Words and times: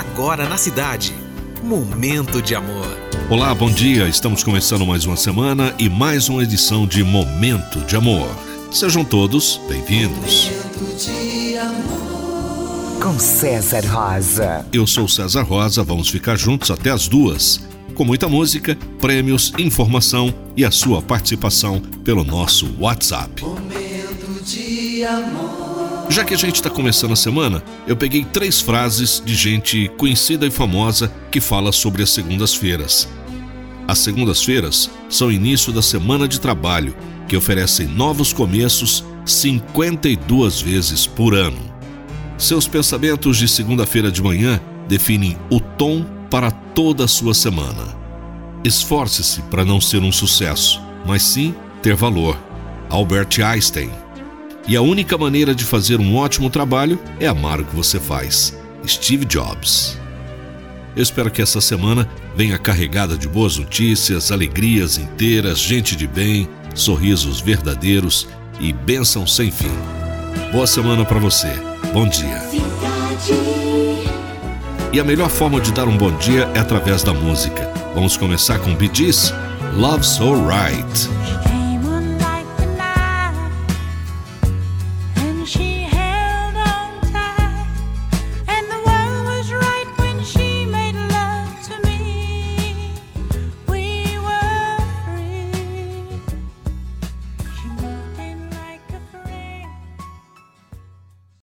agora 0.00 0.48
na 0.48 0.56
cidade. 0.56 1.14
Momento 1.62 2.40
de 2.40 2.54
amor. 2.54 2.96
Olá, 3.28 3.54
bom 3.54 3.70
dia. 3.70 4.08
Estamos 4.08 4.42
começando 4.42 4.86
mais 4.86 5.04
uma 5.04 5.16
semana 5.16 5.74
e 5.78 5.90
mais 5.90 6.28
uma 6.28 6.42
edição 6.42 6.86
de 6.86 7.04
Momento 7.04 7.80
de 7.80 7.96
Amor. 7.96 8.34
Sejam 8.72 9.04
todos 9.04 9.60
bem-vindos. 9.68 10.50
Com 13.02 13.18
César 13.18 13.84
Rosa. 13.86 14.66
Eu 14.72 14.86
sou 14.86 15.06
César 15.06 15.42
Rosa, 15.42 15.82
vamos 15.84 16.08
ficar 16.08 16.36
juntos 16.36 16.70
até 16.70 16.90
as 16.90 17.06
duas. 17.06 17.60
Com 17.94 18.04
muita 18.04 18.26
música, 18.26 18.78
prêmios, 19.00 19.52
informação 19.58 20.32
e 20.56 20.64
a 20.64 20.70
sua 20.70 21.02
participação 21.02 21.80
pelo 22.04 22.24
nosso 22.24 22.74
WhatsApp. 22.78 23.42
Momento 23.42 24.42
de 24.44 25.04
amor. 25.04 25.69
Já 26.10 26.24
que 26.24 26.34
a 26.34 26.36
gente 26.36 26.56
está 26.56 26.68
começando 26.68 27.12
a 27.12 27.16
semana, 27.16 27.62
eu 27.86 27.96
peguei 27.96 28.24
três 28.24 28.60
frases 28.60 29.22
de 29.24 29.32
gente 29.32 29.88
conhecida 29.96 30.44
e 30.44 30.50
famosa 30.50 31.10
que 31.30 31.40
fala 31.40 31.70
sobre 31.70 32.02
as 32.02 32.10
segundas-feiras. 32.10 33.08
As 33.86 34.00
segundas-feiras 34.00 34.90
são 35.08 35.28
o 35.28 35.32
início 35.32 35.72
da 35.72 35.80
semana 35.80 36.26
de 36.26 36.40
trabalho, 36.40 36.96
que 37.28 37.36
oferecem 37.36 37.86
novos 37.86 38.32
começos 38.32 39.04
52 39.24 40.60
vezes 40.60 41.06
por 41.06 41.32
ano. 41.32 41.60
Seus 42.36 42.66
pensamentos 42.66 43.36
de 43.36 43.46
segunda-feira 43.46 44.10
de 44.10 44.20
manhã 44.20 44.60
definem 44.88 45.38
o 45.48 45.60
tom 45.60 46.04
para 46.28 46.50
toda 46.50 47.04
a 47.04 47.08
sua 47.08 47.34
semana. 47.34 47.96
Esforce-se 48.64 49.42
para 49.42 49.64
não 49.64 49.80
ser 49.80 50.02
um 50.02 50.10
sucesso, 50.10 50.82
mas 51.06 51.22
sim 51.22 51.54
ter 51.80 51.94
valor. 51.94 52.36
Albert 52.90 53.40
Einstein 53.44 53.92
e 54.66 54.76
a 54.76 54.82
única 54.82 55.16
maneira 55.16 55.54
de 55.54 55.64
fazer 55.64 56.00
um 56.00 56.16
ótimo 56.16 56.50
trabalho 56.50 56.98
é 57.18 57.26
amar 57.26 57.60
o 57.60 57.64
que 57.64 57.74
você 57.74 57.98
faz. 57.98 58.56
Steve 58.86 59.24
Jobs. 59.24 59.98
Eu 60.96 61.02
espero 61.02 61.30
que 61.30 61.40
essa 61.40 61.60
semana 61.60 62.08
venha 62.36 62.58
carregada 62.58 63.16
de 63.16 63.28
boas 63.28 63.56
notícias, 63.56 64.32
alegrias 64.32 64.98
inteiras, 64.98 65.58
gente 65.58 65.94
de 65.94 66.06
bem, 66.06 66.48
sorrisos 66.74 67.40
verdadeiros 67.40 68.28
e 68.58 68.72
bênção 68.72 69.26
sem 69.26 69.50
fim. 69.50 69.72
Boa 70.52 70.66
semana 70.66 71.04
para 71.04 71.18
você. 71.18 71.48
Bom 71.92 72.08
dia. 72.08 72.42
E 74.92 74.98
a 74.98 75.04
melhor 75.04 75.30
forma 75.30 75.60
de 75.60 75.72
dar 75.72 75.86
um 75.86 75.96
bom 75.96 76.10
dia 76.18 76.50
é 76.54 76.58
através 76.58 77.02
da 77.04 77.14
música. 77.14 77.70
Vamos 77.94 78.16
começar 78.16 78.58
com 78.58 78.74
Bee 78.74 78.90
Gees, 78.92 79.32
Love 79.76 80.04
So 80.04 80.34
Right. 80.34 81.49